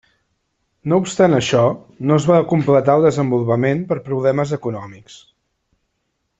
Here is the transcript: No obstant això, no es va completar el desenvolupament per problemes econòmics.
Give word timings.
No 0.93 0.97
obstant 1.01 1.35
això, 1.39 1.65
no 2.11 2.17
es 2.21 2.25
va 2.31 2.39
completar 2.55 2.97
el 3.01 3.07
desenvolupament 3.09 3.87
per 3.93 4.01
problemes 4.09 4.55
econòmics. 4.61 5.23